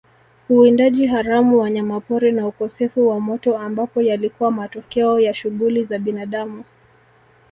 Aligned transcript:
Uwindaji 0.49 1.07
haramu 1.07 1.59
wanyamapori 1.59 2.31
na 2.31 2.47
ukosefu 2.47 3.07
wa 3.07 3.19
moto 3.19 3.57
ambapo 3.57 4.01
yalikuwa 4.01 4.51
matokeo 4.51 5.19
ya 5.19 5.33
shughuli 5.33 5.83
za 5.85 5.99
binadamu 5.99 6.63